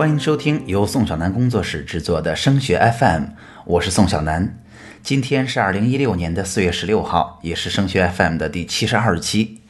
[0.00, 3.24] 欢迎收听由宋小南工作室制作的升学 FM，
[3.66, 4.58] 我是宋小南。
[5.02, 9.60] 今天是二零一六年的四月十六号，也是升学 FM 的第七十二期。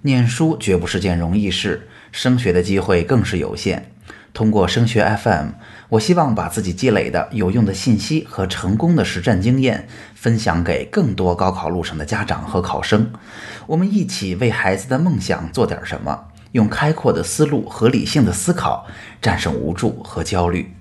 [0.00, 3.90] 念书绝不是件容易事，升学的机会更是有限。
[4.32, 5.48] 通过升学 FM，
[5.90, 13.12] 我希望把自己积累的有用的信息和成功的实战经验分享给更多高考路上的家长和考生。
[13.66, 18.86] 我们一起为孩子的梦想做点什么，用开阔的思路和理性的思考
[19.20, 20.74] 战胜无助和焦虑。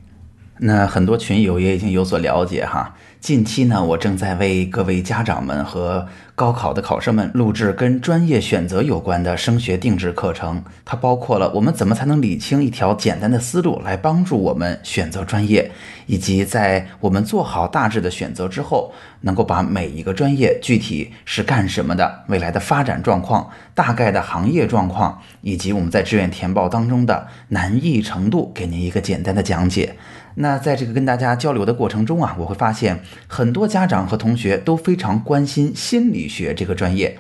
[0.60, 2.96] 那很多群友也已经有所了解哈。
[3.26, 10.64] 近期呢，我正在为各位家长们和高考的考生们录制跟专业选择有关的升学定制课程。
[10.86, 15.72] 它包括了我们怎么才能理清一条简单的思路，来帮助我们选择专业，
[16.06, 29.96] 以及在我们做好大致的选择之后，能够把每一个专业具体是干什么的、未来的发展状况、大概的行业状况，以及我们在志愿填报当中的难易程度，给您一个简单的讲解。
[30.38, 37.18] 那在这个跟大家交流的过程中啊，我会发现很多家长和同学都非常关心心理学这个专业。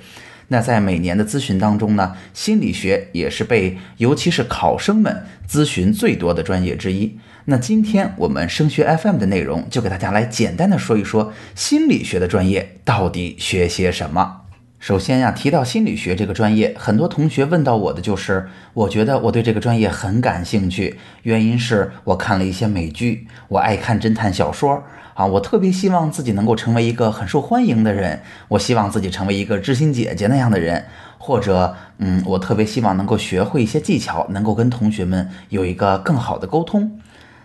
[0.48, 7.18] 那在每年的咨询当中呢，心理学也是被尤其是考生们咨询最多的专业之一。
[7.46, 14.45] 那今天我们升学 FM 的内容就给大家来简单的说一说心理学的专业到底学些什么。
[14.78, 24.84] 首先呀，提到心理学这个专业，很多同学问到我的就是，我觉得我对这个专业很感兴趣，原因是我看了一些美剧，我爱看侦探小说
[25.16, 30.86] 啊，我特别希望自己能够成为一个很受欢迎的人，我希望自己成为一个知心姐姐那样的人，
[31.18, 37.00] 或者，嗯，我特别希望能够学会一些技巧，能够跟同学们有一个更好的沟通。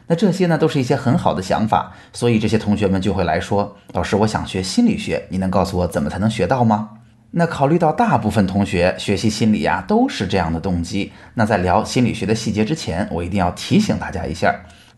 [0.08, 6.90] 那这些呢，都是一些很好的想法，所以这些同学们就会来说，老师，我想学心理学，你能告诉我怎么才能学到吗？
[7.32, 14.52] 那考虑到大部分同学学习心理呀都是这样的动机，那在聊心理学的细节之前，我一定要提醒大家一下。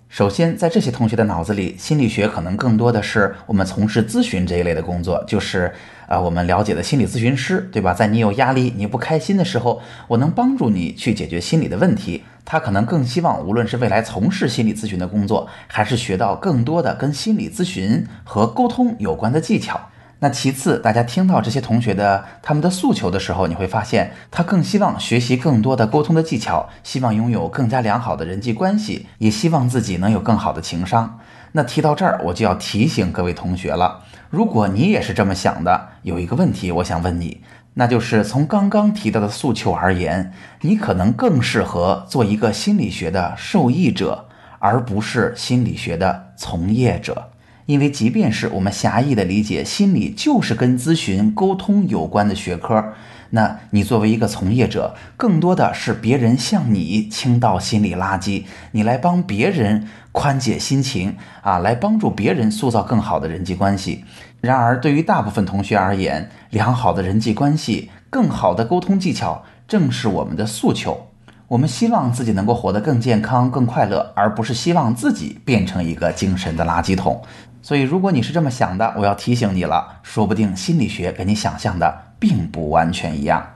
[0.08, 5.72] 首先，在这些同学的脑子里，心理学可能更多的是我们从事咨询这一类的工作，就是
[6.06, 7.92] 啊我们了解的心理咨询师，对吧？
[7.92, 12.24] 在你有压力、你不开心的时候，我能帮助你去解决心理的问题。
[12.44, 19.80] 他可能更希望，无论是未来从事心理咨询的工作，还是学到更多的跟心理咨询和沟通有关的技巧。
[20.24, 31.18] 那其次，大家听到这些同学的他们的诉求的时候，你会发现他更希望学习更多的沟通的技巧，希望拥有更加良好的人际关系，也希望自己能有更好的情商。
[31.50, 37.42] 那提到这儿，我就要提醒各位同学了，如果你也是这么想的，有一个问题我想问你，
[37.74, 44.28] 那就是从刚刚提到的诉求而言，你可能更适合做一个心理学的受益者，
[44.60, 47.31] 而不是心理学的从业者。
[47.66, 52.92] 因为即便是我们狭义的理解，心理就是跟咨询沟通有关的学科，
[53.30, 64.04] 那你作为一个从业者，更多的是别人向你倾倒心理垃圾，你来帮别人宽解心情啊，来帮助别人塑造更好的人际关系。
[64.40, 71.06] 然而，对于大部分同学而言，良好的人际关系、更好的沟通技巧，正是我们的诉求。
[71.48, 77.22] 我们希望自己能够活得更健康、更快乐，而不是希望自己变成一个精神的垃圾桶。
[77.64, 83.54] 所以，如果你是这么想的，我要提醒你了，说不定心理学跟你想象的并不完全一样。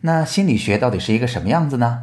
[0.00, 2.00] 那心理学到底是一个什么样子呢？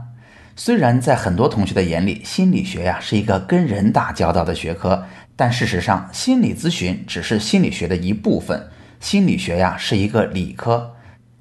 [0.56, 8.70] 虽然在很多同学的眼里，心理学呀是一个跟人打交道的学科，但事实上，心理咨询只是心理学的一部分。
[9.02, 10.94] 心理学呀是一个理科，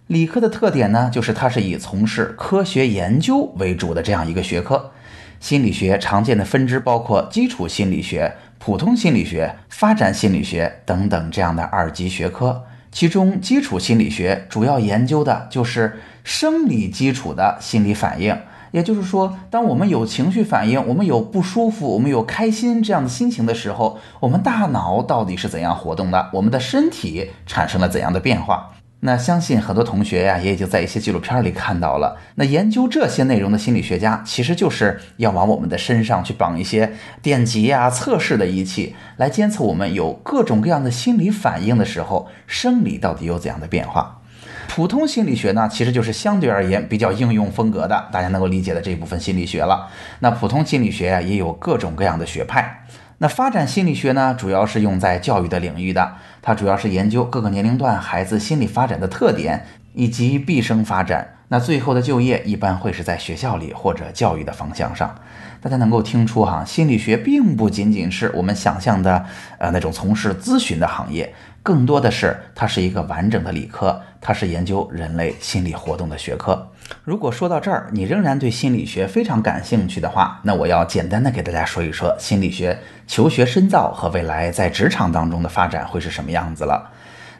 [0.08, 4.90] 理科的特点呢，就是它是以从事科学研究为主的这样一个学科。
[5.38, 8.34] 心理学常见的分支包括基础心理学。
[8.62, 18.36] 普通心理学、发展心理学等等这样的二级学科，其中基础心理学主要研究的就是生理基础的心理反应。
[18.72, 26.28] 也就是说，当我们有情绪反应，我们有不舒服，我们有开心这样的心情的时候，我们大脑到底是怎样活动的？
[26.34, 28.72] 我们的身体产生了怎样的变化？
[29.02, 32.18] 那相信很多同学呀，也已经在一些纪录片里看到了。
[32.34, 36.92] 那研究这些内容的心理学家，其实就是要往我们的身上去绑一些
[37.22, 44.20] 电极呀、测试的仪器，来监测我们有各种各样的心理反应的时候，生理到底有怎样的变化。
[44.68, 49.88] 普通心理学呢，其实就是相对而言比较应用风格的，大家能够理解的这一部分心理学了。
[50.18, 52.84] 那普通心理学呀，也有各种各样的学派。
[53.22, 61.36] 那发展心理学呢，主要是用在教育的领域的，它主要是研究各个年龄段孩子心理发展的特点以及毕生发展。
[61.48, 65.14] 那最后的就业一般会是在学校里或者教育的方向上。
[65.60, 69.26] 大家能够听出哈，心理学并不仅仅是我们想象的
[69.58, 76.68] 呃那种从事咨询的行业，更多的是它是一个完整的理科，它是研究人类心理活动的学科。
[77.04, 86.90] 如果说到这儿，你仍然对心理学非常感兴趣的话，那我要简单的给大家说一说心理学求学深造和未来在职场当中的发展会是什么样子了。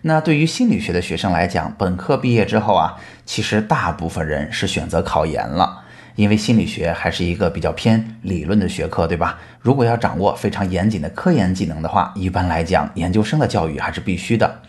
[0.02, 2.96] 那对于心理学的学生来讲，本科毕业之后啊，
[3.26, 5.82] 其实大部分人是选择考研了，
[6.20, 9.38] 因为心理学还是一个比较偏理论的学科，对吧？
[9.58, 14.60] 如果要掌握非常严谨的科研技能的话，一般来讲，研究生的教育还是必须的。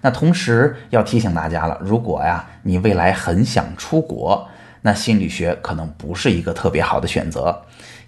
[0.00, 4.48] 那同时要提醒大家了，如果呀你未来很想出国，
[4.80, 7.54] 那心理学可能不是一个特别好的选择，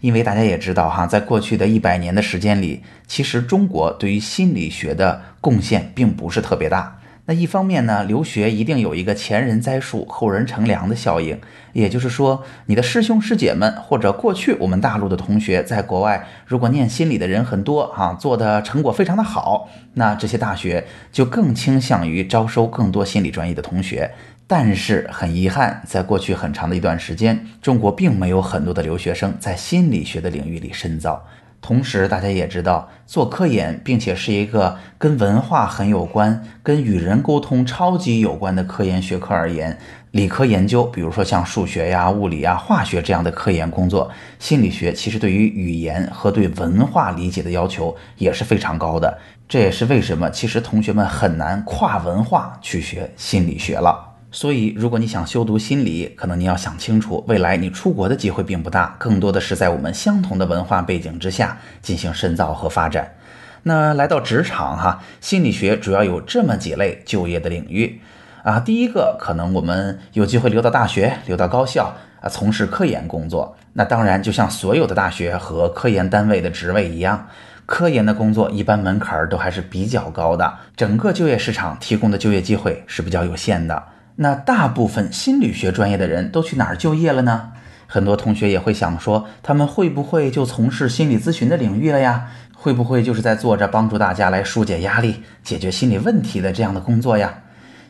[0.00, 6.95] 因为大家也知道哈，在过去的一百年的时间里，其实中国对于心理学的贡献并不是特别大。
[7.26, 11.38] 那一方面呢，留学一定有一个前人栽树，后人乘凉的效应，
[11.72, 24.12] 也就是说，你的师兄师姐们或者过去我们大陆的同学，在国外如果念心理的人很多啊，做的成果非常的好，那这些大学就更倾向于招收更多心理专业的同学。
[24.46, 31.26] 但是很遗憾，在过去很长的一段时间，中国并没有很多的留学生在心理学的领域里深造。
[31.66, 39.76] 同时，大家也知道，做科研并且是一个跟文化很有关、跟与人沟通超级有关的科研学科而言，
[40.12, 44.08] 理科研究，比如说像数学呀、物理呀、化学这样的科研工作，
[44.38, 49.18] 心理学其实对于语言和对文化理解的要求也是非常高的。
[49.48, 54.05] 这也是为什么其实同学们很难跨文化去学心理学了。
[54.32, 63.14] 所以，如果你想修读心理，可能你要想清楚，未来你出国的机会并不大，更多的是在我们相同的文化背景之下进行深造和发展。
[63.62, 68.00] 那来到职场哈，心理学主要有这么几类就业的领域
[68.42, 68.60] 啊。
[68.60, 73.56] 第一个，可能我们有机会留到大学、留到高校啊，从事科研工作。
[73.72, 77.26] 那当然，就像所有的大学和科研单位的职位一样，
[77.64, 83.82] 科研的工作一般门槛都还是比较高的，整个就业市场提供的就业机会是比较有限的。
[84.16, 87.52] 那大部分心理学专业的人都去哪儿就业了呢？
[87.86, 92.28] 很多同学也会想说，他们会不会就从事心理咨询的领域了呀？
[92.54, 97.32] 会不会就是在做着帮助大家来疏解压力、解决心理问题的这样的工作呀？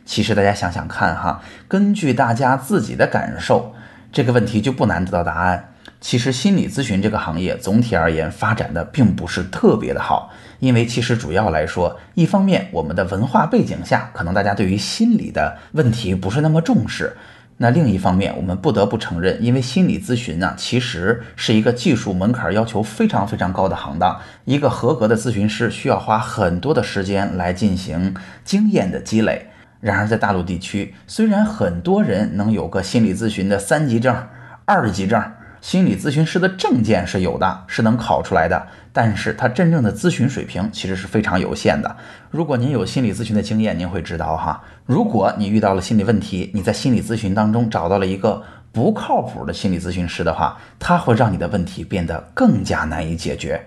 [0.05, 3.73] 其实大家想想看哈，根据大家自己的感受，
[4.11, 5.69] 这个问题就不难得到答案。
[5.99, 17.07] 其实心理咨询这个行业总体而言发展的并不是特别的好，因为其实主要来说，一方面我们的文化背景下，可能大家对于心理的问题不是那么重视；
[17.57, 28.15] 那另一方面，我们不得不承认，因为心理咨询呢，其实是一个技术门槛要求非常非常高的行当，一个合格的咨询师需要花很多的时间来进行
[28.45, 29.47] 经验的积累。
[29.79, 34.15] 然而在大陆地区，虽然很多人能有个心理咨询的三级证、
[34.65, 35.21] 二级证。
[35.61, 41.95] 心理咨询师的证件是有的，是能考出来的，但是他真正的咨询水平其实是非常有限的。
[42.29, 53.65] 如果您有心理咨询的经验，您会知道哈，如果你遇到了心理问题，你在心理咨询当中找到了一个不靠谱的心理咨询师的话，他会让你的问题变得更加难以解决。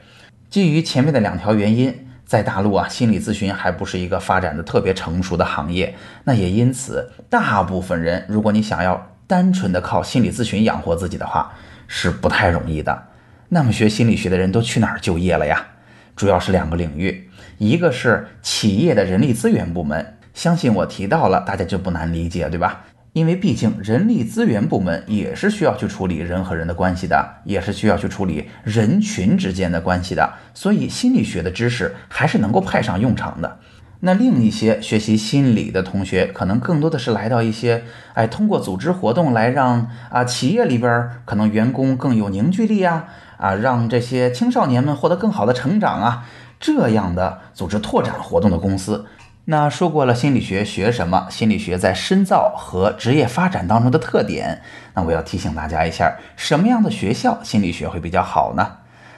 [0.49, 1.95] 基于前面的两条原因，
[2.25, 5.95] 在大陆啊，心理咨询还不是一个发展的特别成熟的行业，
[6.25, 11.53] 那也因此，大部分人，如果你想要单纯的靠心理咨询养活自己的话，
[11.93, 13.09] 是不太容易的。
[13.49, 15.67] 那么学心理学的人都去哪儿就业了呀？
[16.15, 17.29] 主要是两个领域，
[17.59, 22.85] 一个是企业的人力资源部门，相信我提到了，大家就不难理解，对吧？
[23.13, 33.59] 因为毕竟人力资源部门也是需要去处理人和人的关系的，也是需要去处理人群之间的关系的，所以心理学的知识还是能够派上用场的。
[34.03, 43.05] 那另一些学习心理的同学，可能更多的是来到一些，哎，通过组织活动来让啊企业里边可能员工更有凝聚力啊，
[43.37, 46.25] 啊，让这些青少年们获得更好的成长啊，
[46.59, 49.05] 这样的组织拓展活动的公司。
[49.45, 54.63] 那说过了心理学学什么，心理学在深造和职业发展当中的特点，
[54.95, 58.77] 那我要提醒大家一下，什么样的学校心理学会比较好呢？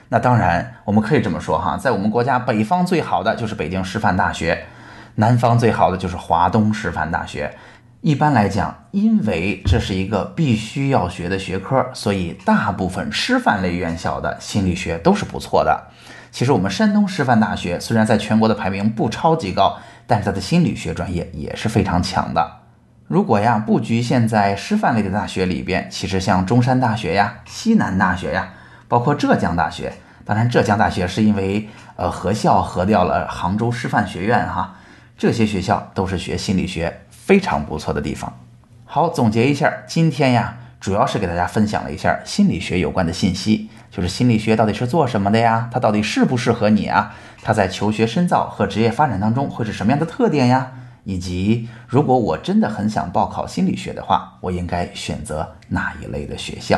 [0.09, 4.65] 那当然，我们可以这么说哈，在我们国家，北方最好的就是北京师范大学，
[5.15, 7.55] 南方最好的就是华东师范大学。
[8.01, 15.89] 一般来讲，因为这是一个必须要学的学科，所以大部分师范类院校的心理学都是不错的。
[16.31, 22.59] 其实我们山东师范大学虽然在全国的排名不超级高，但是它的心理学专业也是非常强的。
[23.07, 28.49] 如果呀不局限在师范类的大学里边，其实像中山大学呀、西南大学呀，
[28.87, 29.93] 包括浙江大学。
[30.25, 34.75] 当然，浙江大学是因为呃合校合掉了杭州师范学院哈，
[35.23, 38.37] 这些学校都是学心理学非常不错的地方。
[38.83, 45.69] 好，总结一下，今天呀主要是给大家分享了一下心理学有关的信息，就是心理学到底是做什么的呀？
[45.71, 47.15] 它到底适不适合你啊？
[47.41, 50.73] 它在求学深造和职业发展当中会是什么样的特点呀？
[51.05, 56.77] 以及如果我真的很想报考心理学的话，我应该选择哪一类的学校？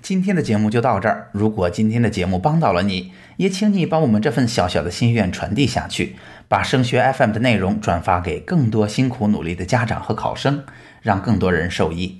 [0.00, 1.28] 今天的节目就到这儿。
[1.32, 6.16] 如果今天的节目帮到了你，也请你把我们这份小小的心愿传递下去，
[6.48, 10.64] 把升学 FM 的内容转发给更多辛苦努力的家长和考生，
[11.02, 12.17] 让更多人受益。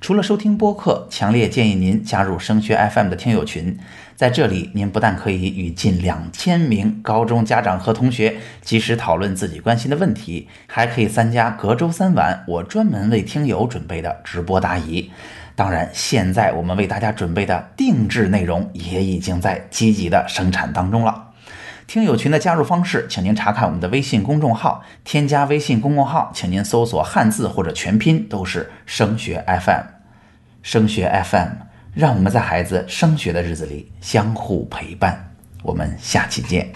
[0.00, 3.78] 除了收听播客，强烈建议您加入升学 FM 的听友群。
[4.16, 15.10] 在这里，您不但可以与近两千名高中家长和同学及时讨论自己关心的问题，还可以参加隔周三晚我专门为听友准备的直播答疑。
[15.54, 21.29] 当然，现在我们为大家准备的定制内容也已经在积极的生产当中了。
[21.90, 24.84] 听友群的加入方式，请您查看我们的微信公众号。
[25.02, 29.82] 添加微信公众号，请您搜索汉字或者全拼，都是升学 FM。
[30.62, 31.48] 升学 FM，
[31.92, 35.32] 让我们在孩子升学的日子里相互陪伴。
[35.64, 36.70] 我们下期见。